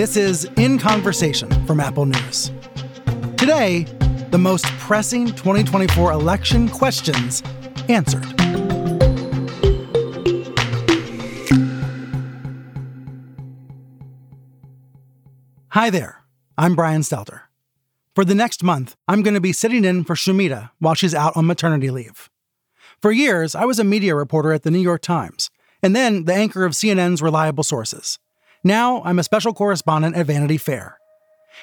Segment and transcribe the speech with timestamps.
[0.00, 2.50] This is In Conversation from Apple News.
[3.36, 3.82] Today,
[4.30, 7.42] the most pressing 2024 election questions
[7.86, 8.24] answered.
[15.68, 16.24] Hi there,
[16.56, 17.42] I'm Brian Stelter.
[18.14, 21.36] For the next month, I'm going to be sitting in for Shumita while she's out
[21.36, 22.30] on maternity leave.
[23.02, 25.50] For years, I was a media reporter at the New York Times,
[25.82, 28.18] and then the anchor of CNN's reliable sources.
[28.62, 30.98] Now I'm a special correspondent at Vanity Fair.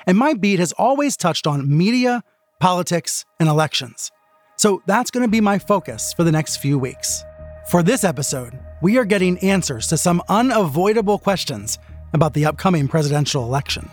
[0.07, 2.23] And my beat has always touched on media,
[2.59, 4.11] politics, and elections.
[4.55, 7.23] So that's going to be my focus for the next few weeks.
[7.69, 11.77] For this episode, we are getting answers to some unavoidable questions
[12.13, 13.91] about the upcoming presidential election.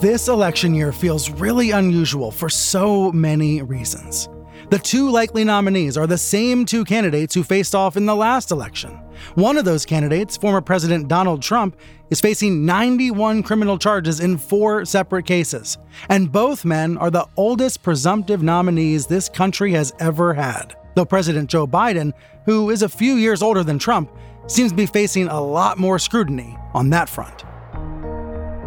[0.00, 4.28] This election year feels really unusual for so many reasons.
[4.72, 8.50] The two likely nominees are the same two candidates who faced off in the last
[8.50, 8.92] election.
[9.34, 11.76] One of those candidates, former President Donald Trump,
[12.08, 15.76] is facing 91 criminal charges in four separate cases.
[16.08, 20.74] And both men are the oldest presumptive nominees this country has ever had.
[20.96, 22.14] Though President Joe Biden,
[22.46, 24.10] who is a few years older than Trump,
[24.46, 27.44] seems to be facing a lot more scrutiny on that front.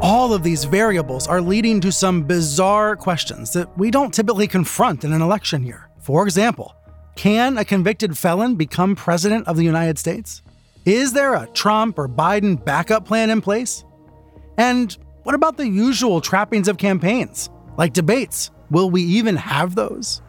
[0.01, 5.03] All of these variables are leading to some bizarre questions that we don't typically confront
[5.03, 5.84] in an election year.
[6.05, 6.75] For example,
[7.15, 10.43] can a convicted felon become president of the United States?
[10.85, 13.83] Is there a Trump or Biden backup plan in place?
[14.55, 18.51] And what about the usual trappings of campaigns, like debates?
[18.69, 20.21] Will we even have those?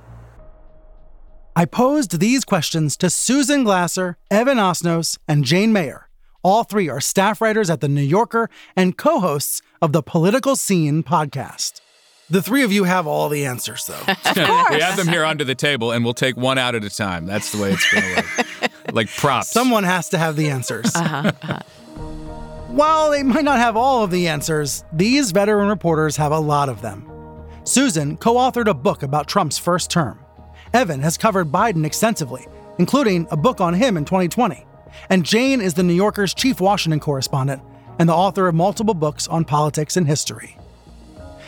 [1.54, 6.08] I posed these questions to Susan Glasser, Evan Osnos, and Jane Mayer.
[6.42, 10.56] All three are staff writers at The New Yorker and co hosts of the Political
[10.56, 11.82] Scene podcast.
[12.28, 14.00] The three of you have all the answers, though.
[14.70, 17.24] we have them here under the table, and we'll take one out at a time.
[17.26, 18.70] That's the way it's going to work.
[18.92, 19.48] like props.
[19.48, 20.94] Someone has to have the answers.
[20.94, 21.60] Uh-huh, uh-huh.
[22.68, 26.68] While they might not have all of the answers, these veteran reporters have a lot
[26.68, 27.08] of them.
[27.62, 30.18] Susan co authored a book about Trump's first term.
[30.74, 32.46] Evan has covered Biden extensively,
[32.78, 34.66] including a book on him in 2020.
[35.10, 37.62] And Jane is the New Yorker's chief Washington correspondent
[37.98, 40.58] and the author of multiple books on politics and history.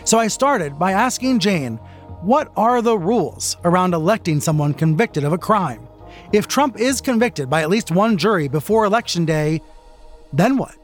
[0.08, 1.76] So I started by asking Jane,
[2.22, 5.86] what are the rules around electing someone convicted of a crime?
[6.32, 9.60] If Trump is convicted by at least one jury before Election Day,
[10.32, 10.74] then what?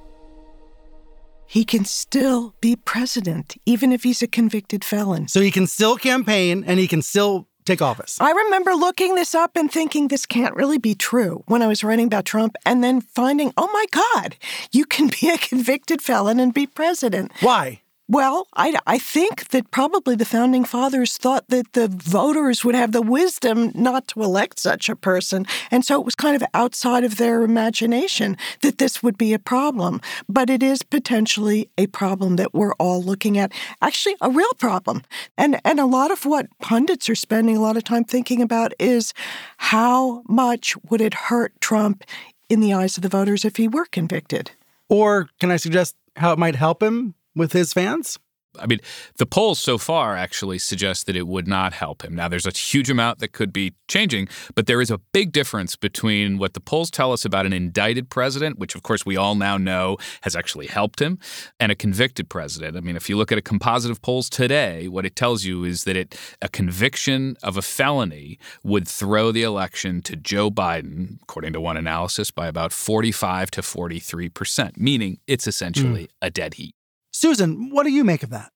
[1.47, 5.27] He can still be president, even if he's a convicted felon.
[5.29, 8.21] So he can still campaign and he can still take office.
[8.21, 11.83] I remember looking this up and thinking this can't really be true when I was
[11.83, 14.37] writing about Trump, and then finding, oh my God,
[14.71, 17.33] you can be a convicted felon and be president.
[17.41, 17.81] Why?
[18.07, 22.93] Well, I, I think that probably the founding fathers thought that the voters would have
[22.93, 25.47] the wisdom not to elect such a person.
[25.71, 29.39] And so it was kind of outside of their imagination that this would be a
[29.39, 30.03] problem.
[30.29, 35.03] But it is potentially a problem that we're all looking at, actually, a real problem.
[35.39, 38.75] And, and a lot of what pundits are spending a lot of time thinking about
[38.79, 39.15] is
[39.57, 42.05] how much would it hurt Trump
[42.51, 44.51] in the eyes of the voters if he were convicted?
[44.91, 47.15] Or can I suggest how it might help him?
[47.35, 48.19] With his fans?
[48.59, 48.81] I mean,
[49.17, 52.15] the polls so far actually suggest that it would not help him.
[52.15, 55.77] Now, there's a huge amount that could be changing, but there is a big difference
[55.77, 59.35] between what the polls tell us about an indicted president, which of course we all
[59.35, 61.19] now know has actually helped him,
[61.59, 62.77] and a convicted president.
[62.77, 65.65] I mean, if you look at a composite of polls today, what it tells you
[65.65, 71.19] is that it, a conviction of a felony would throw the election to Joe Biden,
[71.23, 76.09] according to one analysis, by about 45 to 43 percent, meaning it's essentially mm.
[76.23, 76.75] a dead heat.
[77.15, 78.51] Susan, what do you make of that?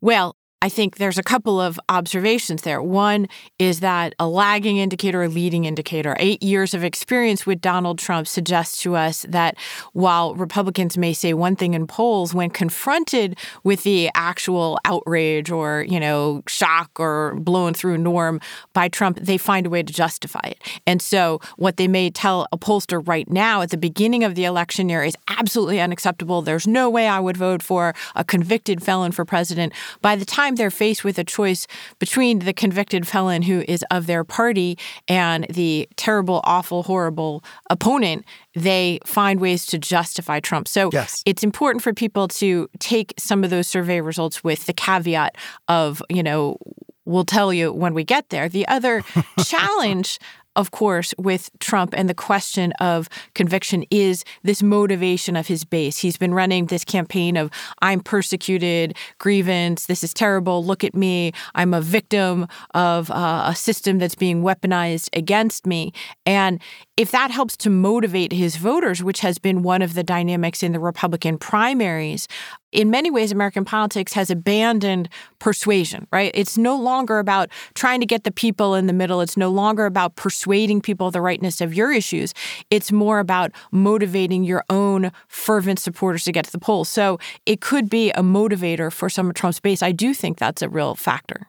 [0.00, 2.80] Well, I think there's a couple of observations there.
[2.82, 3.28] One
[3.58, 6.16] is that a lagging indicator, a leading indicator.
[6.18, 9.58] Eight years of experience with Donald Trump suggests to us that
[9.92, 15.84] while Republicans may say one thing in polls, when confronted with the actual outrage or,
[15.86, 18.40] you know, shock or blown through norm
[18.72, 20.58] by Trump, they find a way to justify it.
[20.86, 24.46] And so what they may tell a pollster right now at the beginning of the
[24.46, 26.40] election year is absolutely unacceptable.
[26.40, 29.74] There's no way I would vote for a convicted felon for president.
[30.00, 31.66] By the time time they're faced with a choice
[31.98, 34.78] between the convicted felon who is of their party
[35.08, 40.68] and the terrible, awful, horrible opponent, they find ways to justify Trump.
[40.68, 41.22] So yes.
[41.26, 45.36] it's important for people to take some of those survey results with the caveat
[45.68, 46.58] of, you know,
[47.04, 48.48] we'll tell you when we get there.
[48.48, 49.02] The other
[49.44, 50.18] challenge
[50.56, 55.98] of course, with Trump and the question of conviction is this motivation of his base.
[55.98, 57.50] He's been running this campaign of
[57.82, 63.54] I'm persecuted, grievance, this is terrible, look at me, I'm a victim of uh, a
[63.54, 65.92] system that's being weaponized against me.
[66.24, 66.60] And
[66.96, 70.72] if that helps to motivate his voters, which has been one of the dynamics in
[70.72, 72.26] the Republican primaries,
[72.72, 75.08] in many ways, American politics has abandoned
[75.38, 76.30] persuasion, right?
[76.34, 79.20] It's no longer about trying to get the people in the middle.
[79.20, 82.32] It's no longer about persuading people of the rightness of your issues.
[82.70, 86.88] It's more about motivating your own fervent supporters to get to the polls.
[86.88, 89.82] So it could be a motivator for some of Trump's base.
[89.82, 91.48] I do think that's a real factor.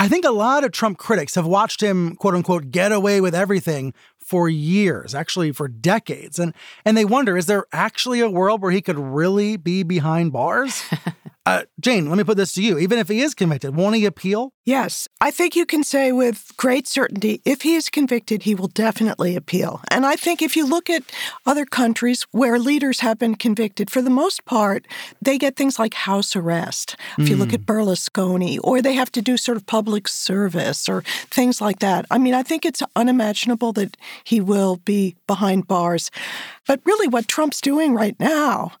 [0.00, 3.34] I think a lot of Trump critics have watched him, quote unquote, get away with
[3.34, 6.38] everything for years, actually for decades.
[6.38, 6.54] And
[6.84, 10.84] and they wonder, is there actually a world where he could really be behind bars?
[11.48, 12.78] Uh, Jane, let me put this to you.
[12.78, 14.52] Even if he is convicted, won't he appeal?
[14.66, 15.08] Yes.
[15.18, 19.34] I think you can say with great certainty if he is convicted, he will definitely
[19.34, 19.80] appeal.
[19.90, 21.04] And I think if you look at
[21.46, 24.84] other countries where leaders have been convicted, for the most part,
[25.22, 26.96] they get things like house arrest.
[27.16, 27.30] If mm.
[27.30, 27.72] you look at hmm.
[27.72, 31.00] Berlusconi, or they have to do sort of public service or
[31.30, 32.04] things like that.
[32.10, 36.10] I mean, I think it's unimaginable that he will be behind bars.
[36.66, 38.72] But really, what Trump's doing right now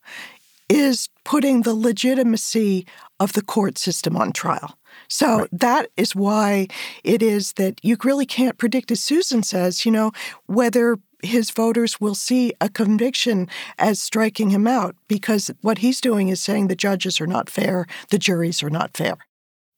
[0.68, 2.86] is putting the legitimacy
[3.20, 4.78] of the court system on trial.
[5.08, 5.48] So right.
[5.52, 6.68] that is why
[7.04, 10.12] it is that you really can't predict, as Susan says, you know,
[10.46, 13.48] whether his voters will see a conviction
[13.78, 17.86] as striking him out, because what he's doing is saying the judges are not fair,
[18.10, 19.16] the juries are not fair.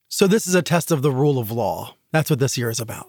[0.08, 1.94] So this is a test of the rule of law.
[2.12, 3.06] That's what this year is about.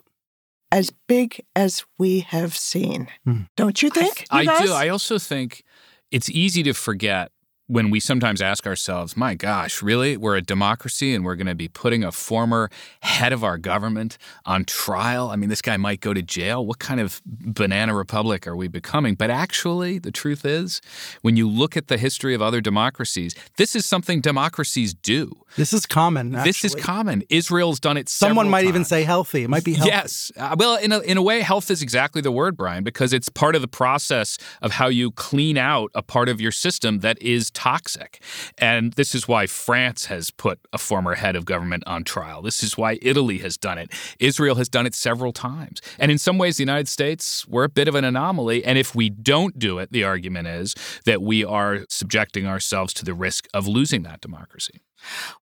[0.72, 3.10] As big as we have seen.
[3.28, 3.50] Mm.
[3.58, 4.26] Don't you think?
[4.30, 4.72] I, I do.
[4.72, 5.64] I also think
[6.12, 7.32] it's easy to forget
[7.72, 10.18] when we sometimes ask ourselves, my gosh, really?
[10.18, 12.70] We're a democracy and we're going to be putting a former
[13.00, 15.30] head of our government on trial?
[15.30, 16.66] I mean, this guy might go to jail.
[16.66, 19.16] What kind of banana republic are we becoming?
[19.16, 20.82] But actually, the truth is,
[21.22, 25.32] when you look at the history of other democracies, this is something democracies do.
[25.56, 26.36] This is common.
[26.36, 26.50] Actually.
[26.50, 27.24] This is common.
[27.30, 28.10] Israel's done it.
[28.10, 28.70] Someone might times.
[28.70, 29.44] even say healthy.
[29.44, 29.92] It might be healthy.
[29.92, 30.30] Yes.
[30.36, 33.30] Uh, well, in a, in a way, health is exactly the word, Brian, because it's
[33.30, 37.22] part of the process of how you clean out a part of your system that
[37.22, 38.24] is toxic.
[38.58, 42.42] And this is why France has put a former head of government on trial.
[42.42, 43.92] This is why Italy has done it.
[44.20, 45.80] Israel has done it several times.
[46.00, 48.66] And in some ways, the United States, we're a bit of an anomaly.
[48.66, 50.74] And if we don't do it, the argument is
[51.06, 54.82] that we are subjecting ourselves to the risk of losing that democracy.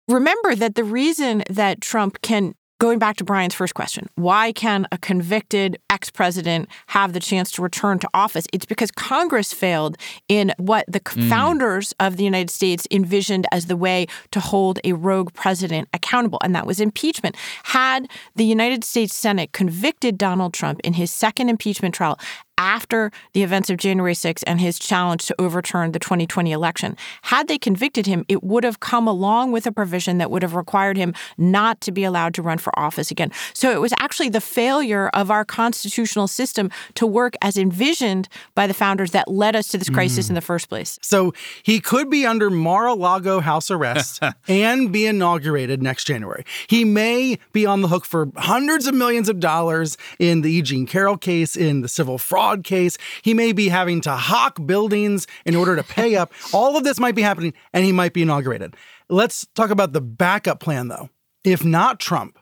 [0.09, 4.87] Remember that the reason that Trump can Going back to Brian's first question, why can
[4.89, 8.47] a convicted ex president have the chance to return to office?
[8.53, 9.97] It's because Congress failed
[10.29, 11.27] in what the mm.
[11.27, 16.39] founders of the United States envisioned as the way to hold a rogue president accountable,
[16.41, 17.35] and that was impeachment.
[17.63, 22.17] Had the United States Senate convicted Donald Trump in his second impeachment trial
[22.59, 26.95] after the events of January 6 and his challenge to overturn the 2020 election.
[27.23, 30.53] Had they convicted him, it would have come along with a provision that would have
[30.53, 33.31] required him not to be allowed to run for office again.
[33.53, 38.67] So it was actually the failure of our constitutional system to work as envisioned by
[38.67, 40.29] the founders that led us to this crisis mm.
[40.29, 40.99] in the first place.
[41.01, 41.33] So
[41.63, 46.43] he could be under Mar-a-Lago house arrest and be inaugurated next January.
[46.67, 50.85] He may be on the hook for hundreds of millions of dollars in the Eugene
[50.85, 52.97] Carroll case, in the civil fraud fraud case.
[53.21, 56.31] He may be having to hawk buildings in order to pay up.
[56.53, 58.75] All of this might be happening, and he might be inaugurated.
[59.09, 61.09] Let's talk about the backup plan, though.
[61.43, 62.37] If not Trump,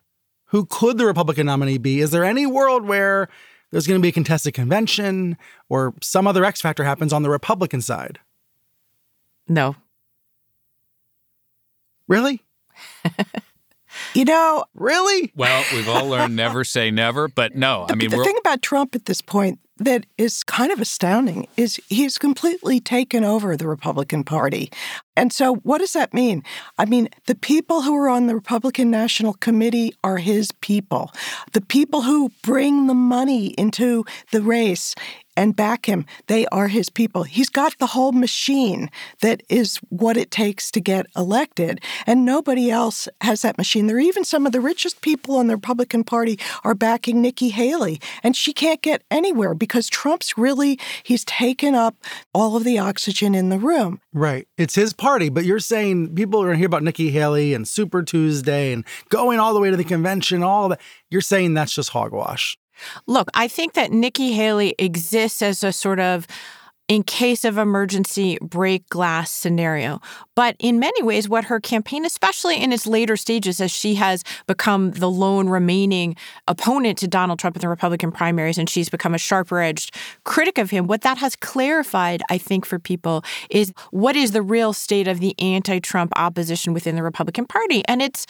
[0.45, 1.99] who could the Republican nominee be?
[1.99, 3.29] Is there any world where
[3.71, 5.37] there's going to be a contested convention
[5.69, 8.19] or some other X factor happens on the Republican side?
[9.47, 9.75] No.
[12.07, 12.41] Really?
[14.13, 15.31] You know, really?
[15.35, 17.85] Well, we've all learned never say never, but no.
[17.87, 21.47] The, I mean, the thing about Trump at this point that is kind of astounding
[21.57, 24.71] is he's completely taken over the Republican Party.
[25.15, 26.43] And so, what does that mean?
[26.77, 31.11] I mean, the people who are on the Republican National Committee are his people.
[31.53, 34.95] The people who bring the money into the race
[35.37, 36.05] and back him.
[36.25, 37.23] They are his people.
[37.23, 38.89] He's got the whole machine
[39.21, 43.87] that is what it takes to get elected, and nobody else has that machine.
[43.87, 47.49] There are even some of the richest people on the Republican Party are backing Nikki
[47.49, 51.95] Haley, and she can't get anywhere because Trump's really he's taken up
[52.33, 54.01] all of the oxygen in the room.
[54.13, 54.47] Right.
[54.57, 57.67] It's his party, but you're saying people are going to hear about Nikki Haley and
[57.67, 60.81] Super Tuesday and going all the way to the convention, all that.
[61.11, 62.57] You're saying that's just hogwash.
[63.05, 66.27] Look, I think that Nikki Haley exists as a sort of
[66.87, 69.99] in case of emergency break glass scenario.
[70.35, 74.23] But in many ways, what her campaign, especially in its later stages, as she has
[74.45, 76.15] become the lone remaining
[76.47, 79.93] opponent to Donald Trump in the Republican primaries and she's become a sharper edged
[80.23, 84.41] critic of him, what that has clarified, I think, for people is what is the
[84.41, 87.83] real state of the anti Trump opposition within the Republican Party.
[87.87, 88.25] And it's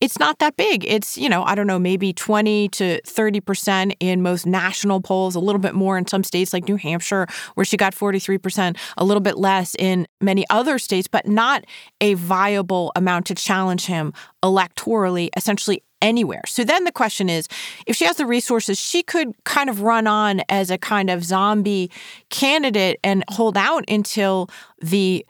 [0.00, 0.84] it's not that big.
[0.84, 5.40] It's, you know, I don't know, maybe 20 to 30% in most national polls, a
[5.40, 9.20] little bit more in some states like New Hampshire, where she got 43%, a little
[9.20, 11.64] bit less in many other states, but not
[12.00, 14.12] a viable amount to challenge him
[14.42, 16.42] electorally, essentially anywhere.
[16.46, 17.48] So then the question is
[17.86, 21.24] if she has the resources, she could kind of run on as a kind of
[21.24, 21.90] zombie
[22.30, 24.48] candidate and hold out until
[24.80, 25.26] the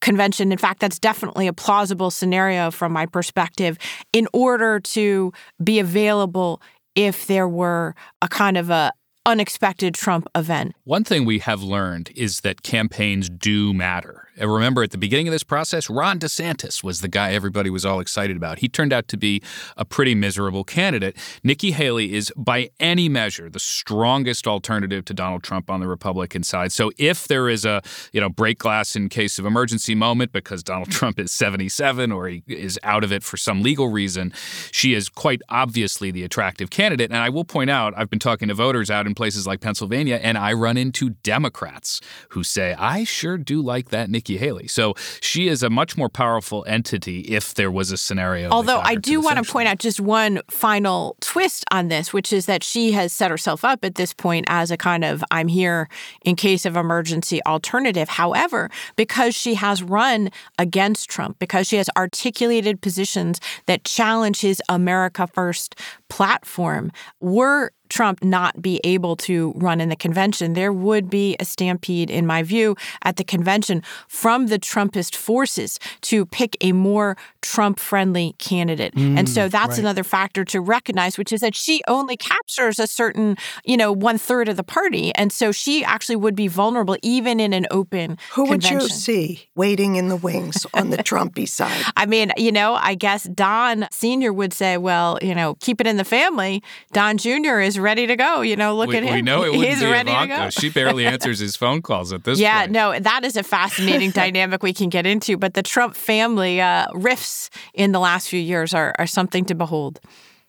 [0.00, 0.52] convention.
[0.52, 3.78] In fact, that's definitely a plausible scenario from my perspective
[4.12, 6.60] in order to be available
[6.94, 8.92] if there were a kind of a
[9.26, 10.74] unexpected Trump event.
[10.84, 14.28] One thing we have learned is that campaigns do matter.
[14.40, 17.84] Uh, remember, at the beginning of this process, Ron DeSantis was the guy everybody was
[17.84, 18.60] all excited about.
[18.60, 19.42] He turned out to be
[19.76, 21.16] a pretty miserable candidate.
[21.44, 26.42] Nikki Haley is, by any measure, the strongest alternative to Donald Trump on the Republican
[26.42, 26.72] side.
[26.72, 27.82] So if there is a,
[28.12, 32.28] you know, break glass in case of emergency moment because Donald Trump is 77 or
[32.28, 34.32] he is out of it for some legal reason,
[34.70, 37.10] she is quite obviously the attractive candidate.
[37.10, 40.18] And I will point out, I've been talking to voters out in places like Pennsylvania,
[40.22, 44.68] and I run into Democrats who say, I sure do like that Nikki Nikki Haley.
[44.68, 48.50] So she is a much more powerful entity if there was a scenario.
[48.50, 52.46] Although I do want to point out just one final twist on this, which is
[52.46, 55.88] that she has set herself up at this point as a kind of I'm here
[56.24, 58.08] in case of emergency alternative.
[58.08, 64.62] However, because she has run against Trump, because she has articulated positions that challenge his
[64.68, 65.74] America First
[66.10, 71.44] platform, we're Trump not be able to run in the convention, there would be a
[71.44, 77.16] stampede, in my view, at the convention from the Trumpist forces to pick a more
[77.42, 78.94] Trump friendly candidate.
[78.94, 79.78] Mm, and so that's right.
[79.80, 84.18] another factor to recognize, which is that she only captures a certain, you know, one
[84.18, 85.12] third of the party.
[85.16, 88.76] And so she actually would be vulnerable even in an open Who convention.
[88.76, 91.84] would you see waiting in the wings on the Trumpy side?
[91.96, 94.32] I mean, you know, I guess Don Sr.
[94.32, 96.62] would say, well, you know, keep it in the family.
[96.92, 97.60] Don Jr.
[97.60, 98.40] is ready to go.
[98.40, 99.14] You know, look we, at him.
[99.14, 100.34] We know it He's be ready Ivanka.
[100.34, 100.50] to go.
[100.50, 102.42] she barely answers his phone calls at this point.
[102.42, 102.72] yeah, point.
[102.72, 105.36] no, that is a fascinating dynamic we can get into.
[105.36, 109.54] But the Trump family uh, rifts in the last few years are, are something to
[109.54, 110.00] behold.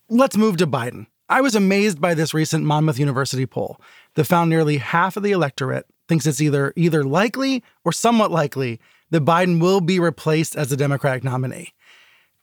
[0.10, 1.08] Let's move to Biden.
[1.30, 3.80] I was amazed by this recent Monmouth University poll
[4.16, 8.82] that found nearly half of the electorate thinks it's either either likely or somewhat likely
[9.12, 11.74] that Biden will be replaced as the Democratic nominee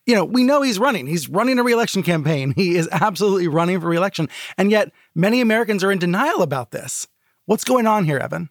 [0.08, 1.06] you know, we know he's running.
[1.06, 2.54] He's running a reelection campaign.
[2.58, 4.28] He is absolutely running for reelection.
[4.56, 7.06] And yet, many Americans are in denial about this.
[7.44, 8.48] What's going on here, Evan?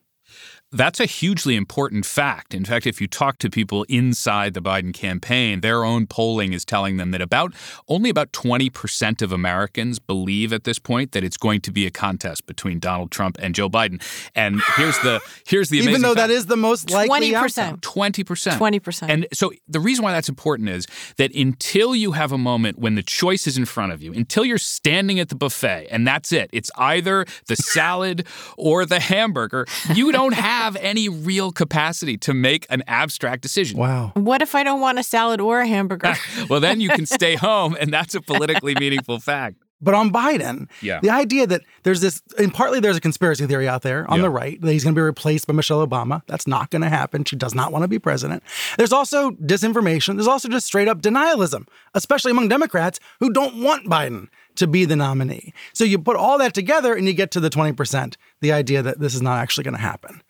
[0.72, 2.54] That's a hugely important fact.
[2.54, 6.66] In fact, if you talk to people inside the Biden campaign, their own polling is
[6.66, 7.54] telling them that about
[7.88, 11.92] only about 20% of Americans believe at this point that it's going to be a
[11.92, 14.02] contest between Donald Trump and Joe Biden.
[14.36, 16.28] And here's the here's the even though fact.
[16.28, 17.58] that is the most likely 20%.
[17.64, 17.78] outcome.
[17.78, 18.58] 20%.
[18.58, 19.10] 20%.
[19.10, 22.96] And so the reason why that's important is that until you have a moment when
[22.96, 26.34] the choice is in front of you, until you're standing at the buffet and that's
[26.34, 26.50] it.
[26.52, 29.66] It's either the salad or the hamburger.
[29.94, 33.80] You don't have have any real capacity to make an abstract decision.
[33.80, 34.12] Wow.
[34.16, 36.16] What if I don't want a salad or a hamburger?
[36.50, 39.58] well, then you can stay home, and that's a politically meaningful fact.
[39.80, 41.00] But on Biden, yeah.
[41.02, 44.24] the idea that there's this, and partly there's a conspiracy theory out there on yeah.
[44.24, 46.24] the right that he's going to be replaced by Michelle Obama.
[46.26, 47.24] That's not going to happen.
[47.26, 48.42] She does not want to be president.
[48.78, 50.16] There's also disinformation.
[50.16, 54.86] There's also just straight up denialism, especially among Democrats who don't want Biden to be
[54.86, 55.54] the nominee.
[55.74, 59.00] So you put all that together and you get to the 20%, the idea that
[59.00, 60.24] this is not actually going to happen.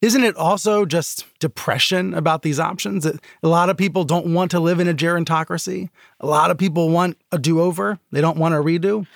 [0.00, 3.04] Isn't it also just depression about these options?
[3.04, 5.90] A lot of people don't want to live in a gerontocracy.
[6.20, 9.06] A lot of people want a do over, they don't want a redo.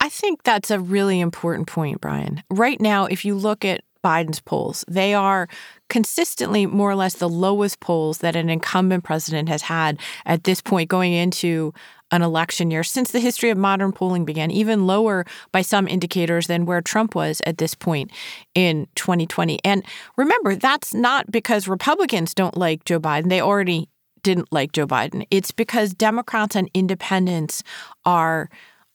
[0.00, 2.42] I think that's a really important point, Brian.
[2.50, 5.48] Right now, if you look at Biden's polls, they are
[5.88, 10.60] consistently more or less the lowest polls that an incumbent president has had at this
[10.60, 11.72] point going into
[12.12, 16.46] an election year since the history of modern polling began, even lower by some indicators
[16.46, 18.12] than where Trump was at this point
[18.54, 19.58] in 2020.
[19.64, 19.82] And
[20.16, 23.30] remember, that's not because Republicans don't like Joe Biden.
[23.30, 23.88] They already
[24.22, 25.26] didn't like Joe Biden.
[25.30, 27.62] It's because Democrats and independents
[28.04, 28.48] are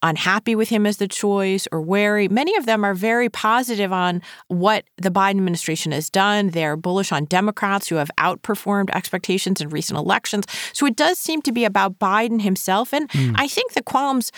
[0.04, 2.28] unhappy with him as the choice or wary.
[2.28, 6.50] Many of them are very positive on what the Biden administration has done.
[6.50, 10.46] They're bullish on Democrats who have outperformed expectations in recent elections.
[10.74, 12.94] So it does seem to be about Biden himself.
[12.94, 13.34] And mm.
[13.38, 14.32] I think the qualms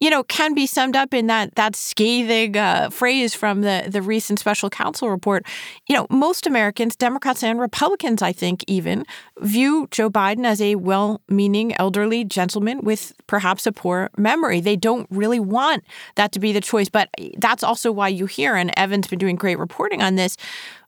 [0.00, 4.02] you know, can be summed up in that that scathing uh, phrase from the the
[4.02, 5.44] recent special counsel report.
[5.88, 9.04] You know, most Americans, Democrats and Republicans, I think, even
[9.40, 14.60] view Joe Biden as a well-meaning elderly gentleman with perhaps a poor memory.
[14.60, 15.84] They don't really want
[16.16, 19.36] that to be the choice, but that's also why you hear, and Evan's been doing
[19.36, 20.36] great reporting on this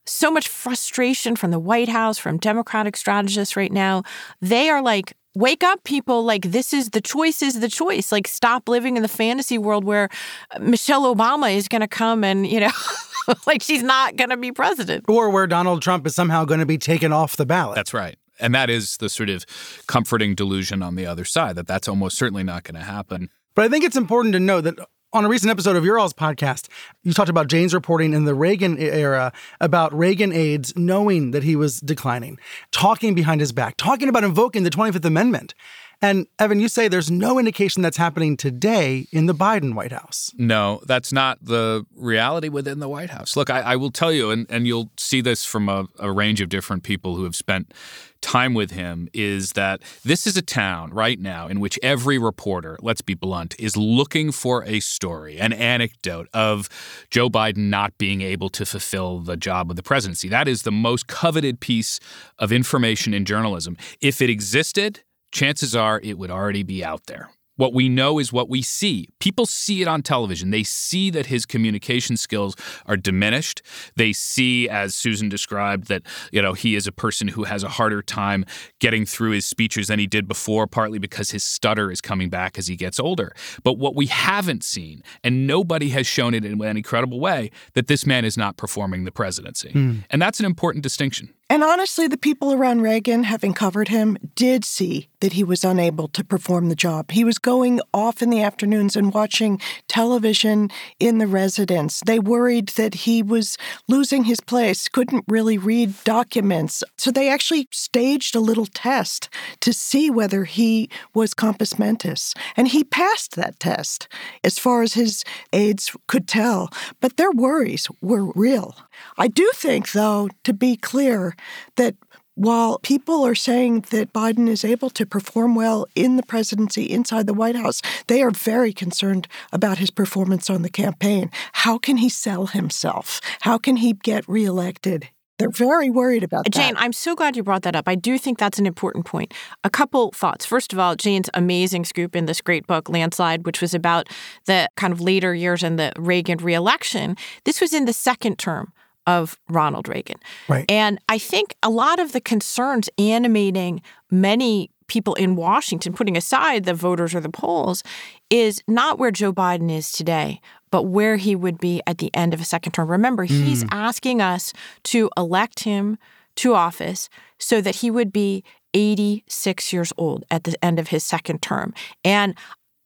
[0.09, 4.03] so much frustration from the White House, from Democratic strategists right now.
[4.41, 6.25] They are like, wake up, people.
[6.25, 8.13] Like, this is the choice, is the choice.
[8.13, 10.09] Like, stop living in the fantasy world where
[10.51, 12.73] uh, Michelle Obama is going to come and, you know,
[13.47, 15.05] like she's not going to be president.
[15.09, 17.77] Or where Donald Trump is somehow going to be taken off the ballot.
[17.77, 18.17] That's right.
[18.41, 19.45] And that is the sort of
[19.87, 23.31] comforting delusion on the other side that that's almost certainly not going to happen.
[23.55, 24.79] But I think it's important to know that
[25.13, 26.69] on a recent episode of your all's podcast,
[27.03, 31.57] you talked about Jane's reporting in the Reagan era about Reagan aides knowing that he
[31.57, 32.39] was declining,
[32.73, 35.55] talking behind his back, talking about invoking the 25th Amendment.
[36.01, 40.33] And Evan, you say there's no indication that's happening today in the Biden White House.
[40.39, 43.37] No, that's not the reality within the White House.
[43.37, 46.41] Look, I, I will tell you, and, and you'll see this from a, a range
[46.41, 47.75] of different people who have spent
[48.21, 52.79] time with him is that this is a town right now in which every reporter,
[52.83, 56.69] let's be blunt, is looking for a story, an anecdote of
[57.11, 60.29] Joe Biden not being able to fulfill the job of the presidency.
[60.29, 62.01] That is the most coveted piece
[62.39, 63.77] of information in journalism.
[64.01, 67.31] If it existed, chances are it would already be out there.
[67.59, 69.09] What we know is what we see.
[69.19, 70.51] People see it on television.
[70.51, 72.55] They see that his communication skills
[72.87, 73.63] are diminished.
[73.97, 77.69] They see, as Susan described, that you know he is a person who has a
[77.69, 78.45] harder time
[78.79, 82.59] getting through his speeches than he did before, partly because his stutter is coming back
[82.59, 83.35] as he gets older.
[83.65, 87.89] But what we haven't seen, and nobody has shown it in any credible way, that
[87.89, 90.05] this man is not performing the presidency, mm.
[90.11, 91.35] and that's an important distinction.
[91.51, 96.07] And honestly, the people around Reagan, having covered him, did see that he was unable
[96.09, 97.11] to perform the job.
[97.11, 102.03] He was going off in the afternoons and watching television in the residence.
[102.05, 103.57] They worried that he was
[103.89, 106.85] losing his place, couldn't really read documents.
[106.99, 112.35] So they actually staged a little test to see whether he was compos mentis.
[112.57, 114.07] And he passed that test
[114.45, 116.69] as far as his aides could tell.
[117.01, 118.77] But their worries were real.
[119.17, 121.35] I do think, though, to be clear,
[121.77, 121.95] that
[122.39, 127.27] while people are saying that Biden is able to perform well in the presidency inside
[127.27, 131.33] the White House, they are very concerned about his performance on the campaign.
[131.53, 133.21] How can he sell himself?
[133.41, 135.09] How can he get reelected?
[135.39, 136.53] They're very worried about that.
[136.53, 137.89] Jane, I'm so glad you brought that up.
[137.89, 139.33] I do think that's an important point.
[139.63, 140.45] A couple thoughts.
[140.45, 144.09] First of all, Jane's amazing scoop in this great book, Landslide, which was about
[144.47, 147.17] the kind of later years in the Reagan reelection.
[147.45, 148.73] This was in the second term
[149.09, 150.19] of Ronald Reagan.
[150.49, 150.67] Right.
[150.69, 156.65] And I think a lot of the concerns animating many people in Washington, putting aside
[156.65, 157.83] the voters or the polls,
[158.29, 160.41] is not where Joe Biden is today,
[160.71, 162.91] but where he would be at the end of a second term.
[162.91, 163.31] Remember, mm.
[163.31, 164.53] he's asking us
[164.85, 165.97] to elect him
[166.37, 168.45] to office so that he would be
[168.75, 171.73] 86 years old at the end of his second term.
[172.05, 172.37] And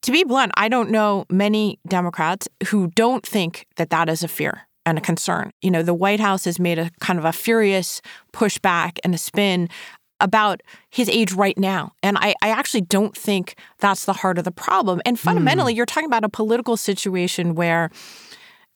[0.03, 4.29] to be blunt, I don't know many Democrats who don't think that that is a
[4.29, 5.53] fear and a concern.
[5.63, 9.19] You know, the White House has made a kind of a furious pushback and a
[9.19, 9.69] spin
[10.21, 11.93] about his age right now.
[12.03, 15.01] And I, I actually don't think that's the heart of the problem.
[15.05, 15.77] And fundamentally, mm.
[15.77, 17.91] you're talking about a political situation where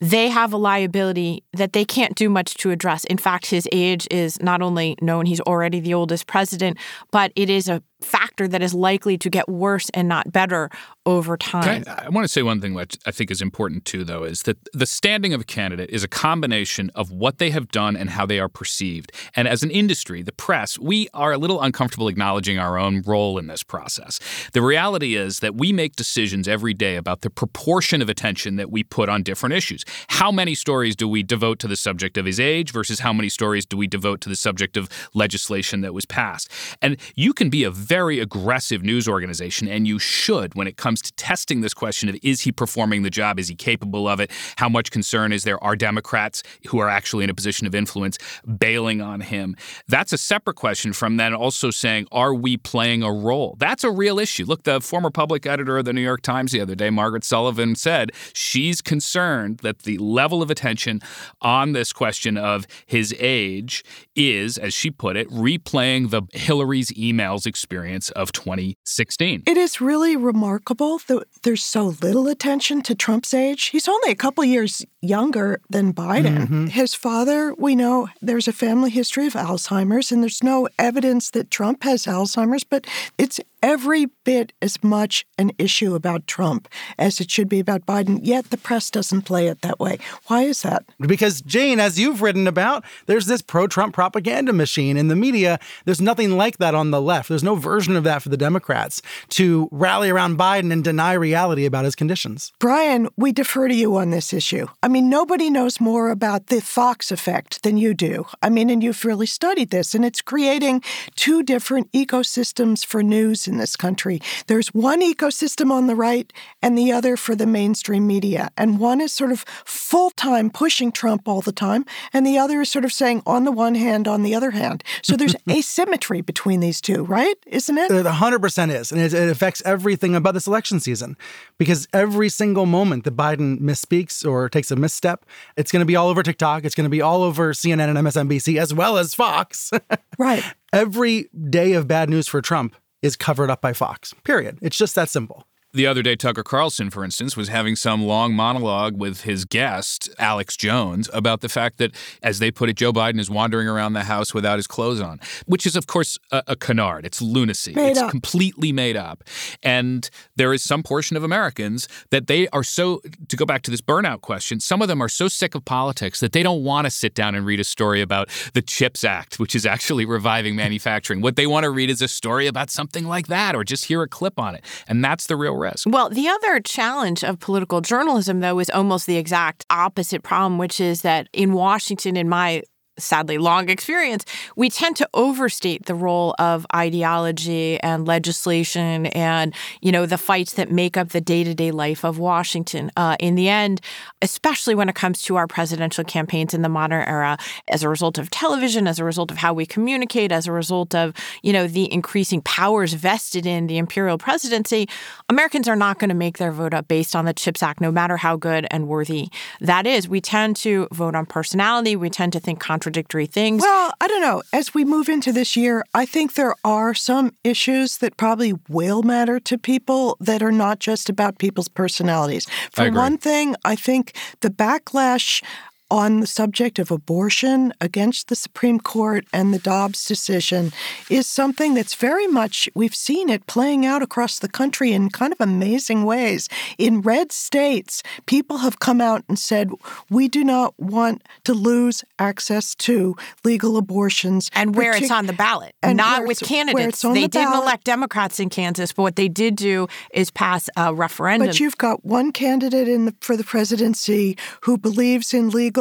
[0.01, 3.05] they have a liability that they can't do much to address.
[3.05, 6.77] In fact, his age is not only known, he's already the oldest president,
[7.11, 10.71] but it is a factor that is likely to get worse and not better
[11.07, 11.85] over time.
[11.87, 14.43] I, I, want to say one thing which I think is important too, though, is
[14.43, 18.11] that the standing of a candidate is a combination of what they have done and
[18.11, 19.13] how they are perceived.
[19.35, 23.39] And as an industry, the press, we are a little uncomfortable acknowledging our own role
[23.39, 24.19] in this process.
[24.53, 28.71] The reality is that we make decisions every day about the proportion of attention that
[28.71, 29.85] we put on different issues.
[30.09, 33.29] How many stories do we devote to the subject of his age versus how many
[33.29, 36.51] stories do we devote to the subject of legislation that was passed?
[36.83, 41.01] And you can be a very aggressive news organization, and you should when it comes
[41.03, 43.39] to testing this question of is he performing the job?
[43.39, 44.31] Is he capable of it?
[44.57, 45.63] How much concern is there?
[45.63, 48.19] Are Democrats who are actually in a position of influence
[48.59, 49.57] bailing on him?
[49.87, 53.57] That's a separate question from then also saying, are we playing a role?
[53.59, 54.45] That's a real issue.
[54.45, 57.77] Look, the former public editor of the New York Times the other day, Margaret Sullivan,
[57.77, 61.01] said she's concerned that the level of attention
[61.41, 67.47] on this question of his age is, as she put it, replaying the Hillary's emails
[67.47, 69.43] experience experience of 2016.
[69.47, 73.67] It is really remarkable that there's so little attention to Trump's age.
[73.67, 76.39] He's only a couple years younger than Biden.
[76.39, 76.67] Mm-hmm.
[76.69, 81.51] His father, we know there's a family history of Alzheimer's, and there's no evidence that
[81.51, 82.87] Trump has Alzheimer's, but
[83.19, 88.21] it's every bit as much an issue about Trump as it should be about Biden,
[88.23, 89.99] yet the press doesn't play it that way.
[90.27, 90.85] Why is that?
[91.01, 95.59] Because, Jane, as you've written about, there's this pro Trump propaganda machine in the media.
[95.85, 97.29] There's nothing like that on the left.
[97.29, 101.65] There's no version of that for the Democrats to rally around Biden and deny reality
[101.65, 102.53] about his conditions.
[102.59, 104.67] Brian, we defer to you on this issue.
[104.83, 108.27] I mean, nobody knows more about the Fox effect than you do.
[108.43, 110.83] I mean, and you've really studied this, and it's creating
[111.15, 114.21] two different ecosystems for news in this country.
[114.47, 116.33] There's one ecosystem on the right
[116.63, 118.51] and the other for the mainstream media.
[118.57, 122.61] And one is sort of full time pushing Trump all the time, and the other
[122.61, 124.83] is sort of saying on the one hand, on the other hand.
[125.03, 127.37] So there's asymmetry between these two, right?
[127.47, 127.89] Isn't it?
[127.89, 128.93] The 100% is.
[128.93, 131.17] And it, it affects everything about this election season
[131.59, 135.25] because every single moment that Biden misspeaks or takes a misstep,
[135.57, 136.65] it's going to be all over TikTok.
[136.65, 139.71] It's going to be all over CNN and MSNBC as well as Fox.
[140.19, 140.45] right.
[140.73, 144.59] Every day of bad news for Trump is covered up by Fox, period.
[144.63, 145.47] It's just that simple.
[145.77, 150.09] The other day, Tucker Carlson, for instance, was having some long monologue with his guest,
[150.19, 153.93] Alex Jones, about the fact that, as they put it, Joe Biden is wandering around
[153.93, 157.05] the house without his clothes on, which is, of course, a, a canard.
[157.05, 157.75] It's lunacy.
[157.75, 158.11] Made it's up.
[158.11, 159.23] completely made up.
[159.63, 163.71] And there is some portion of Americans that they are so, to go back to
[163.71, 166.87] this burnout question, some of them are so sick of politics that they don't want
[166.87, 170.57] to sit down and read a story about the CHIPS Act, which is actually reviving
[170.57, 171.21] manufacturing.
[171.21, 174.01] What they want to read is a story about something like that or just hear
[174.01, 174.65] a clip on it.
[174.89, 175.87] And that's the real risk.
[175.89, 180.81] Well, the other challenge of political journalism, though, is almost the exact opposite problem, which
[180.81, 182.63] is that in Washington, in my
[182.99, 184.25] sadly long experience,
[184.57, 190.55] we tend to overstate the role of ideology and legislation and, you know, the fights
[190.55, 192.91] that make up the day to day life of Washington.
[192.97, 193.81] Uh, in the end,
[194.23, 197.37] especially when it comes to our presidential campaigns in the modern era,
[197.69, 200.95] as a result of television, as a result of how we communicate, as a result
[200.95, 204.89] of, you know, the increasing powers vested in the imperial presidency,
[205.29, 207.93] Americans are not going to make their vote up based on the CHIPS Act, no
[207.93, 209.29] matter how good and worthy
[209.61, 210.09] that is.
[210.09, 211.97] We tend to vote on personality.
[211.97, 213.63] We tend to think contradictory things.
[213.63, 214.43] Well, I don't know.
[214.53, 219.03] As we move into this year, I think there are some issues that probably will
[219.03, 222.47] matter to people that are not just about people's personalities.
[222.71, 225.43] For one thing, I think the backlash
[225.91, 230.73] on the subject of abortion against the Supreme Court and the Dobbs decision
[231.09, 235.33] is something that's very much, we've seen it playing out across the country in kind
[235.33, 236.49] of amazing ways.
[236.77, 239.71] In red states, people have come out and said,
[240.11, 244.51] we do not want to lose access to legal abortions.
[244.55, 247.03] and where it's on the ballot, and not with candidates.
[247.03, 247.63] They the didn't ballot.
[247.63, 251.47] elect Democrats in Kansas, but what they did do is pass a referendum.
[251.47, 255.76] But you've got one candidate in the, for the presidency who believes in legal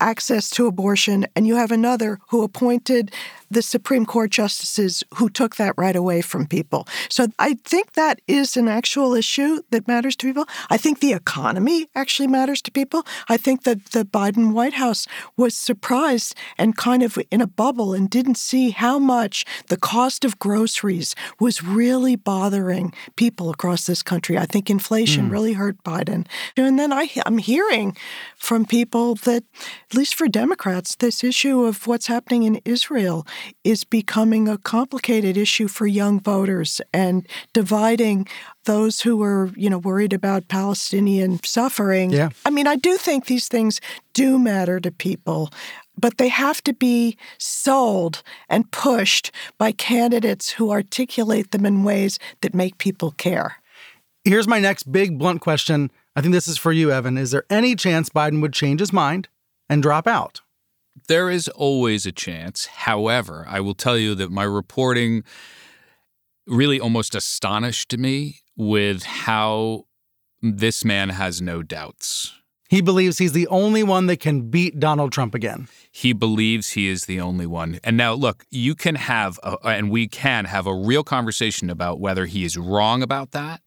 [0.00, 3.12] access to abortion, and you have another who appointed
[3.50, 6.86] the Supreme Court justices who took that right away from people.
[7.08, 10.46] So I think that is an actual issue that matters to people.
[10.70, 13.04] I think the economy actually matters to people.
[13.28, 17.92] I think that the Biden White House was surprised and kind of in a bubble
[17.92, 24.02] and didn't see how much the cost of groceries was really bothering people across this
[24.02, 24.38] country.
[24.38, 25.32] I think inflation hmm.
[25.32, 26.26] really hurt Biden.
[26.56, 27.96] And then I, I'm hearing
[28.36, 29.42] from people that,
[29.90, 33.26] at least for Democrats, this issue of what's happening in Israel
[33.64, 38.26] is becoming a complicated issue for young voters and dividing
[38.64, 42.10] those who are, you know, worried about Palestinian suffering.
[42.10, 42.30] Yeah.
[42.44, 43.80] I mean, I do think these things
[44.12, 45.50] do matter to people,
[45.98, 52.18] but they have to be sold and pushed by candidates who articulate them in ways
[52.42, 53.56] that make people care.
[54.24, 55.90] Here's my next big blunt question.
[56.14, 57.16] I think this is for you, Evan.
[57.16, 59.28] Is there any chance Biden would change his mind
[59.68, 60.40] and drop out?
[61.10, 62.66] There is always a chance.
[62.66, 65.24] However, I will tell you that my reporting
[66.46, 69.86] really almost astonished me with how
[70.40, 72.32] this man has no doubts.
[72.68, 75.66] He believes he's the only one that can beat Donald Trump again.
[75.90, 77.80] He believes he is the only one.
[77.82, 81.98] And now, look, you can have, a, and we can have a real conversation about
[81.98, 83.62] whether he is wrong about that.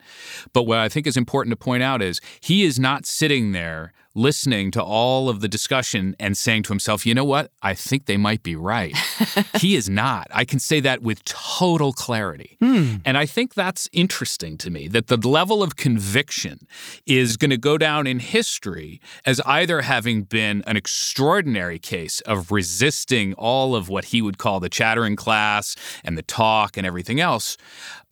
[0.54, 3.92] But what I think is important to point out is he is not sitting there
[4.16, 7.52] listening to all of the discussion and saying to himself, you know what?
[7.62, 8.96] I think they might be right.
[9.60, 10.28] he is not.
[10.32, 12.58] I can say that with total clarity.
[12.60, 12.98] Hmm.
[13.06, 16.68] And I think that's interesting to me that the level of conviction
[17.06, 22.52] is going to go down in history as either having been an extraordinary case of
[22.52, 27.20] resisting all of what he would call the chattering class and the talk and everything
[27.20, 27.58] else,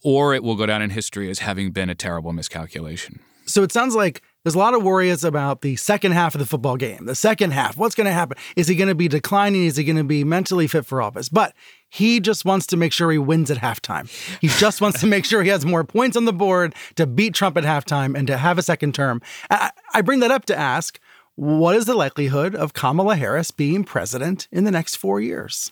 [0.04, 3.20] or it will go down in history as having been a terrible miscalculation.
[3.46, 6.46] So it sounds like there's a lot of worries about the second half of the
[6.46, 7.06] football game.
[7.06, 8.38] The second half, what's going to happen?
[8.56, 9.66] Is he going to be declining?
[9.66, 11.30] Is he going to be mentally fit for office?
[11.30, 11.54] But
[11.90, 14.10] he just wants to make sure he wins at halftime.
[14.40, 17.36] He just wants to make sure he has more points on the board to beat
[17.36, 19.22] Trump at halftime and to have a second term.
[19.52, 21.00] I, I bring that up to ask
[21.36, 25.72] what is the likelihood of Kamala Harris being president in the next four years?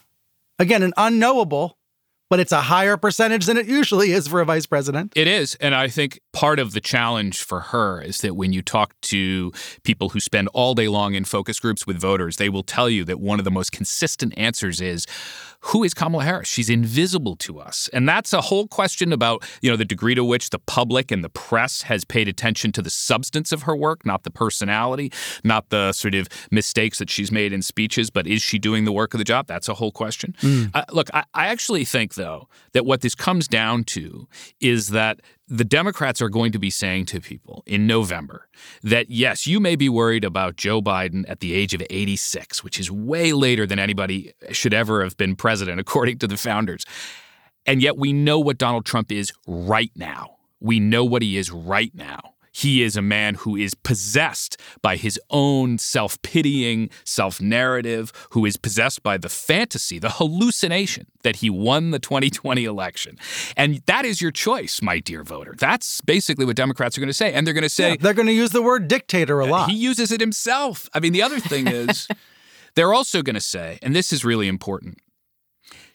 [0.60, 1.79] Again, an unknowable,
[2.30, 5.13] but it's a higher percentage than it usually is for a vice president.
[5.15, 5.56] It is.
[5.56, 9.52] And I think part of the challenge for her is that when you talk to
[9.84, 13.04] people who spend all day long in focus groups with voters, they will tell you
[13.06, 15.06] that one of the most consistent answers is
[15.62, 16.48] who is Kamala Harris?
[16.48, 17.89] She's invisible to us.
[17.91, 21.24] And that's a whole question about, you know, the degree to which the public and
[21.24, 25.12] the press has paid attention to the substance of her work, not the personality,
[25.43, 28.91] not the sort of mistakes that she's made in speeches, but is she doing the
[28.91, 29.48] work of the job?
[29.48, 30.36] That's a whole question.
[30.41, 30.72] Mm.
[30.74, 34.28] Uh, look, I, I actually think, though, that what this comes down to
[34.62, 38.47] is that the Democrats are going to be saying to people in November
[38.83, 42.79] that yes, you may be worried about Joe Biden at the age of 86, which
[42.79, 46.85] is way later than anybody should ever have been president, according to the founders.
[47.65, 50.38] And yet we know what Donald Trump is right now.
[50.59, 52.35] We know what he is right now.
[52.60, 58.45] He is a man who is possessed by his own self pitying, self narrative, who
[58.45, 63.17] is possessed by the fantasy, the hallucination that he won the 2020 election.
[63.56, 65.56] And that is your choice, my dear voter.
[65.58, 67.32] That's basically what Democrats are going to say.
[67.34, 67.91] And they're going to say.
[67.91, 69.69] Yeah, they're going to use the word dictator a lot.
[69.69, 70.89] He uses it himself.
[70.93, 72.10] I mean, the other thing is,
[72.76, 74.98] they're also going to say, and this is really important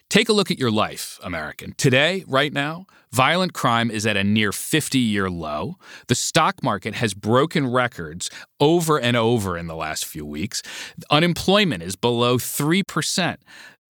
[0.09, 1.73] Take a look at your life, American.
[1.77, 5.75] Today, right now, violent crime is at a near 50 year low.
[6.07, 10.61] The stock market has broken records over and over in the last few weeks.
[11.09, 13.37] Unemployment is below 3%.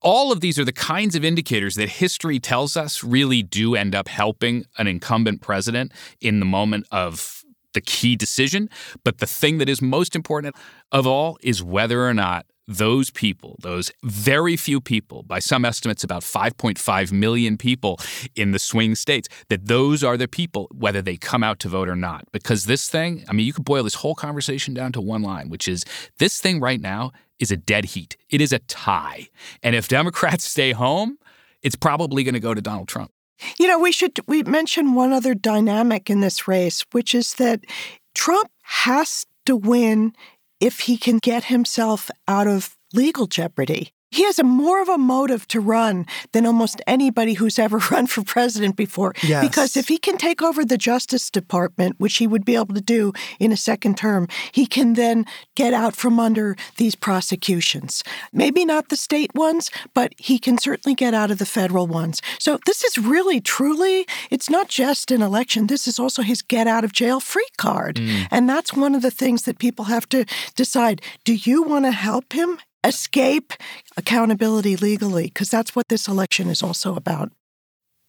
[0.01, 3.93] All of these are the kinds of indicators that history tells us really do end
[3.93, 8.69] up helping an incumbent president in the moment of the key decision.
[9.03, 10.55] But the thing that is most important
[10.91, 16.03] of all is whether or not those people, those very few people, by some estimates
[16.03, 17.99] about 5.5 million people
[18.35, 21.87] in the swing states, that those are the people, whether they come out to vote
[21.87, 22.25] or not.
[22.31, 25.49] Because this thing, I mean, you could boil this whole conversation down to one line,
[25.49, 25.83] which is
[26.17, 28.17] this thing right now is a dead heat.
[28.29, 29.27] It is a tie.
[29.61, 31.17] And if Democrats stay home,
[31.61, 33.11] it's probably going to go to Donald Trump.
[33.59, 37.65] You know, we should we mention one other dynamic in this race, which is that
[38.13, 40.13] Trump has to win
[40.59, 43.94] if he can get himself out of legal jeopardy.
[44.15, 48.07] He has a more of a motive to run than almost anybody who's ever run
[48.07, 49.13] for president before.
[49.21, 49.45] Yes.
[49.45, 52.81] Because if he can take over the Justice Department, which he would be able to
[52.81, 55.25] do in a second term, he can then
[55.55, 58.03] get out from under these prosecutions.
[58.31, 62.21] Maybe not the state ones, but he can certainly get out of the federal ones.
[62.39, 65.67] So this is really, truly, it's not just an election.
[65.67, 67.97] This is also his get out of jail free card.
[67.97, 68.27] Mm.
[68.31, 70.23] And that's one of the things that people have to
[70.55, 71.01] decide.
[71.25, 73.53] Do you want to help him escape
[73.97, 77.31] accountability legally, because that's what this election is also about.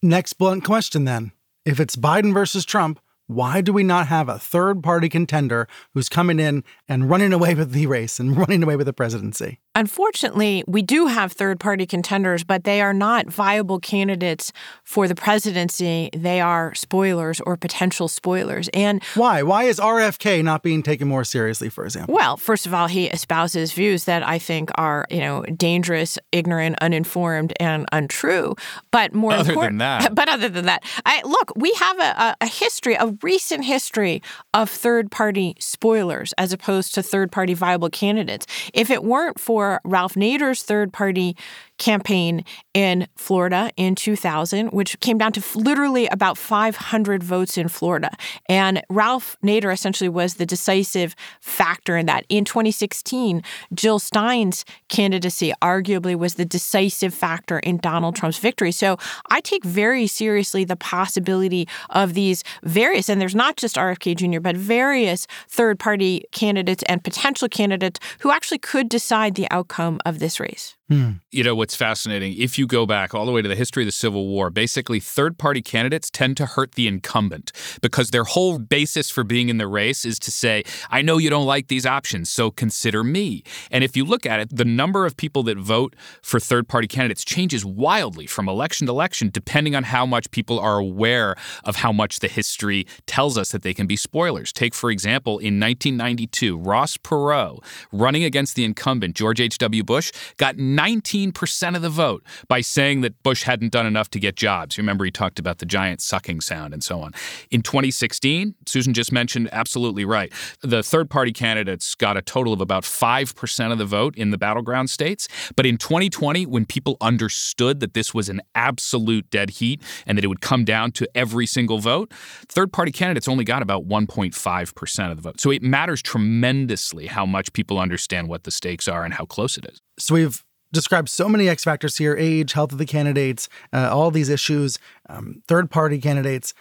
[0.02, 1.32] Next blunt question then.
[1.64, 6.08] If it's Biden versus Trump, why do we not have a third party contender who's
[6.08, 9.58] coming in and running away with the race and running away with the presidency?
[9.76, 14.50] Unfortunately, we do have third party contenders, but they are not viable candidates
[14.84, 16.08] for the presidency.
[16.16, 18.70] They are spoilers or potential spoilers.
[18.72, 19.42] And why?
[19.42, 22.14] Why is RFK not being taken more seriously, for example?
[22.14, 26.76] Well, first of all, he espouses views that I think are, you know, dangerous, ignorant,
[26.80, 28.54] uninformed, and untrue.
[28.90, 30.14] But more other important, than that.
[30.14, 34.22] But other than that, I look, we have a, a history, a recent history
[34.54, 38.46] of third party spoilers as opposed to third party viable candidates.
[38.72, 41.36] If it weren't for Ralph Nader's third party
[41.78, 48.10] campaign in Florida in 2000, which came down to literally about 500 votes in Florida.
[48.48, 52.24] And Ralph Nader essentially was the decisive factor in that.
[52.28, 53.42] In 2016,
[53.74, 58.72] Jill Stein's candidacy arguably was the decisive factor in Donald Trump's victory.
[58.72, 58.96] So
[59.30, 64.40] I take very seriously the possibility of these various, and there's not just RFK Jr.,
[64.40, 70.18] but various third party candidates and potential candidates who actually could decide the outcome of
[70.18, 70.75] this race.
[70.88, 71.12] Hmm.
[71.32, 72.36] You know what's fascinating?
[72.38, 75.00] If you go back all the way to the history of the Civil War, basically
[75.00, 77.50] third party candidates tend to hurt the incumbent
[77.82, 81.28] because their whole basis for being in the race is to say, I know you
[81.28, 83.42] don't like these options, so consider me.
[83.72, 86.86] And if you look at it, the number of people that vote for third party
[86.86, 91.76] candidates changes wildly from election to election, depending on how much people are aware of
[91.76, 94.52] how much the history tells us that they can be spoilers.
[94.52, 97.58] Take, for example, in 1992, Ross Perot,
[97.90, 99.82] running against the incumbent, George H.W.
[99.82, 104.36] Bush, got 19% of the vote by saying that Bush hadn't done enough to get
[104.36, 104.76] jobs.
[104.76, 107.12] You remember he talked about the giant sucking sound and so on.
[107.50, 110.32] In 2016, Susan just mentioned absolutely right.
[110.60, 114.38] The third party candidates got a total of about 5% of the vote in the
[114.38, 115.28] battleground states.
[115.56, 120.24] But in 2020, when people understood that this was an absolute dead heat and that
[120.24, 122.12] it would come down to every single vote,
[122.48, 125.40] third party candidates only got about 1.5% of the vote.
[125.40, 129.56] So it matters tremendously how much people understand what the stakes are and how close
[129.56, 129.80] it is.
[129.98, 134.10] So we've describes so many X factors here age, health of the candidates, uh, all
[134.10, 136.54] these issues, um, third party candidates.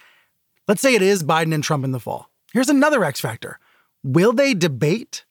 [0.68, 2.30] Let's say it is Biden and Trump in the fall.
[2.52, 3.58] Here's another X factor
[4.02, 5.24] Will they debate?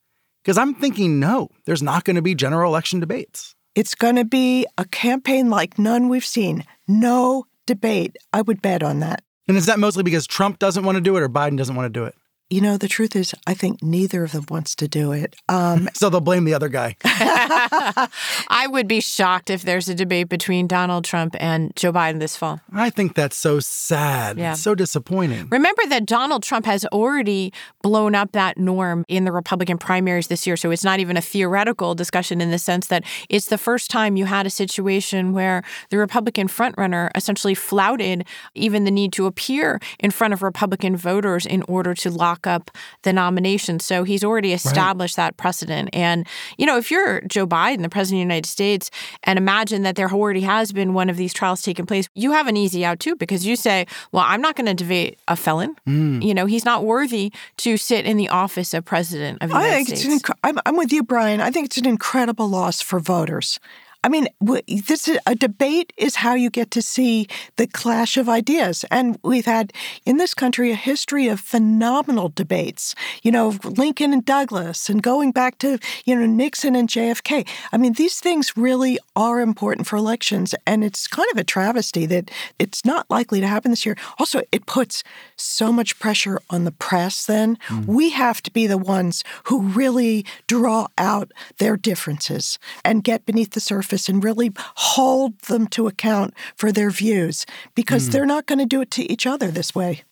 [0.43, 3.55] Because I'm thinking, no, there's not going to be general election debates.
[3.73, 6.63] It's going to be a campaign like none we've seen.
[6.87, 8.15] No debate.
[8.31, 9.23] I would bet on that.
[9.47, 11.91] And is that mostly because Trump doesn't want to do it or Biden doesn't want
[11.91, 12.15] to do it?
[12.55, 15.35] You know, the truth is, I think neither of them wants to do it.
[15.49, 16.95] Um, so they'll blame the other guy.
[17.03, 22.37] I would be shocked if there's a debate between Donald Trump and Joe Biden this
[22.37, 22.61] fall.
[22.71, 24.37] I think that's so sad.
[24.37, 24.53] Yeah.
[24.53, 25.49] so disappointing.
[25.49, 30.47] Remember that Donald Trump has already blown up that norm in the Republican primaries this
[30.47, 30.55] year.
[30.55, 34.15] So it's not even a theoretical discussion in the sense that it's the first time
[34.15, 39.81] you had a situation where the Republican frontrunner essentially flouted even the need to appear
[39.99, 42.71] in front of Republican voters in order to lock lock up
[43.03, 43.79] the nomination.
[43.79, 45.25] So he's already established right.
[45.25, 45.89] that precedent.
[45.93, 46.27] And,
[46.57, 48.91] you know, if you're Joe Biden, the president of the United States,
[49.23, 52.47] and imagine that there already has been one of these trials taking place, you have
[52.47, 55.75] an easy out too, because you say, well, I'm not going to debate a felon.
[55.87, 56.23] Mm.
[56.23, 59.65] You know, he's not worthy to sit in the office of president of the I
[59.65, 60.29] United States.
[60.43, 61.41] I'm, I'm with you, Brian.
[61.41, 63.59] I think it's an incredible loss for voters.
[64.05, 68.29] I mean, this is, a debate is how you get to see the clash of
[68.29, 68.85] ideas.
[68.91, 69.73] And we've had
[70.05, 75.31] in this country a history of phenomenal debates, you know, Lincoln and Douglas and going
[75.31, 77.47] back to, you know, Nixon and JFK.
[77.71, 80.53] I mean, these things really are important for elections.
[80.67, 83.97] And it's kind of a travesty that it's not likely to happen this year.
[84.19, 85.03] Also, it puts
[85.35, 87.57] so much pressure on the press then.
[87.69, 87.87] Mm.
[87.87, 93.53] We have to be the ones who really draw out their differences and get beneath
[93.53, 98.11] the surface office and really hold them to account for their views because mm.
[98.11, 100.03] they're not going to do it to each other this way.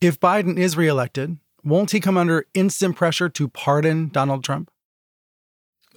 [0.00, 4.70] If Biden is reelected, won't he come under instant pressure to pardon Donald Trump?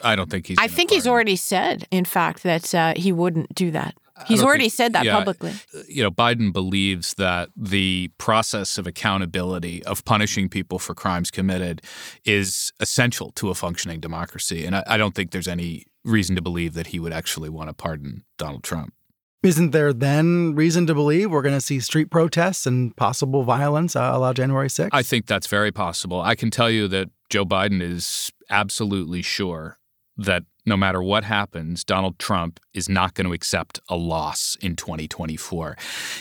[0.03, 0.57] I don't think he's.
[0.59, 3.95] I think he's already said, in fact, that uh, he wouldn't do that.
[4.27, 5.53] He's already think, said that yeah, publicly.
[5.87, 11.81] You know, Biden believes that the process of accountability, of punishing people for crimes committed,
[12.23, 14.65] is essential to a functioning democracy.
[14.65, 17.69] And I, I don't think there's any reason to believe that he would actually want
[17.69, 18.93] to pardon Donald Trump.
[19.43, 23.95] Isn't there then reason to believe we're going to see street protests and possible violence
[23.95, 24.89] uh, a la January 6th?
[24.91, 26.19] I think that's very possible.
[26.21, 29.77] I can tell you that Joe Biden is absolutely sure
[30.17, 34.75] that no matter what happens, Donald Trump is not going to accept a loss in
[34.75, 35.77] 2024.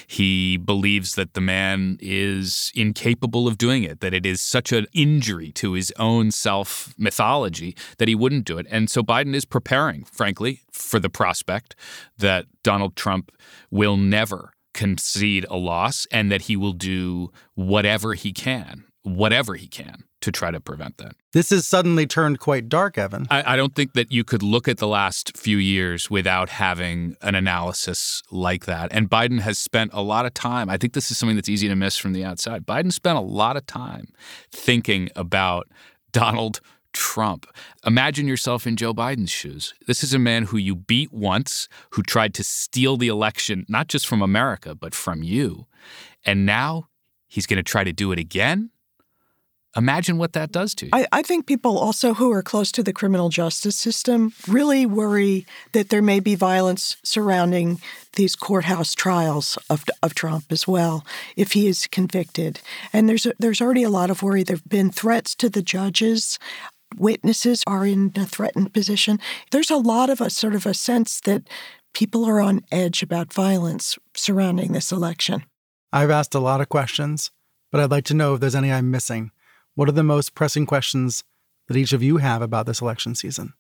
[0.07, 4.87] He believes that the man is incapable of doing it, that it is such an
[4.93, 8.67] injury to his own self mythology that he wouldn't do it.
[8.71, 11.75] And so Biden is preparing, frankly, for the prospect
[12.19, 13.33] that Donald Trump
[13.71, 19.69] will never concede a loss and that he will do whatever he can, whatever he
[19.69, 21.17] can to try to prevent that.
[21.33, 23.27] This has suddenly turned quite dark, Evan.
[23.31, 27.17] I, I, don't think that you could look at the last few years without having
[27.21, 28.91] an analysis like that.
[28.91, 30.71] And Biden has spent a lot of time.
[30.71, 32.65] I think this is something that's easy to miss from the outside.
[32.65, 34.07] Biden spent a lot of time
[34.51, 35.69] thinking about
[36.13, 36.61] Donald
[36.95, 37.47] Trump.
[37.85, 39.75] Imagine yourself in Joe Biden's shoes.
[39.87, 43.89] This is a man who you beat once, who tried to steal the election, not
[43.89, 45.67] just from America, but from you.
[46.25, 46.89] And now
[47.27, 48.71] he's going to try to do it again
[49.77, 50.91] Imagine what that does to you.
[50.93, 55.47] I, I, think people also who are close to the criminal justice system really worry
[55.73, 57.81] that there may be violence surrounding
[58.15, 61.05] these courthouse trials of, of Trump as well
[61.37, 62.61] if he is convicted.
[62.93, 64.45] And there's a, there's already a lot of worry.
[64.45, 66.39] There have been threats to the judges.
[66.97, 69.19] Witnesses are in a threatened position.
[69.51, 71.49] There's a lot of a sort of a sense that
[71.95, 75.45] people are on edge about violence surrounding this election.
[75.93, 77.33] I've asked a lot of questions,
[77.73, 79.33] but I'd like to know if there's any I'm missing.
[79.75, 81.25] What are the most pressing questions
[81.69, 83.55] that each of you have about this election season?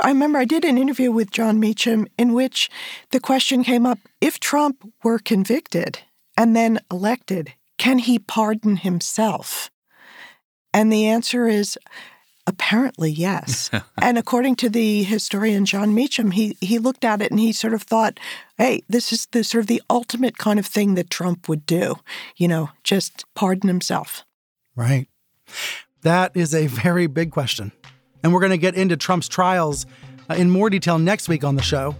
[0.00, 2.70] I remember I did an interview with Jon Meacham in which
[3.10, 6.00] the question came up if Trump were convicted
[6.36, 9.70] and then elected, can he pardon himself?
[10.72, 11.78] And the answer is
[12.46, 13.70] apparently yes.
[14.02, 17.74] and according to the historian Jon Meacham, he, he looked at it and he sort
[17.74, 18.18] of thought,
[18.56, 21.96] hey, this is the sort of the ultimate kind of thing that Trump would do,
[22.36, 24.24] you know, just pardon himself.
[24.74, 25.08] Right.
[26.02, 27.72] That is a very big question.
[28.22, 29.86] And we're going to get into Trump's trials
[30.28, 31.96] uh, in more detail next week on the show.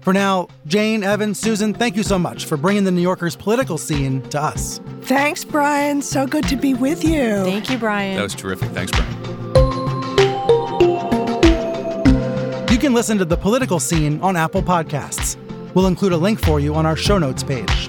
[0.00, 3.78] For now, Jane, Evan, Susan, thank you so much for bringing the New Yorker's political
[3.78, 4.78] scene to us.
[5.02, 6.02] Thanks, Brian.
[6.02, 7.42] So good to be with you.
[7.44, 8.16] Thank you, Brian.
[8.16, 8.70] That was terrific.
[8.72, 9.12] Thanks, Brian.
[12.70, 15.38] You can listen to the political scene on Apple Podcasts.
[15.74, 17.88] We'll include a link for you on our show notes page.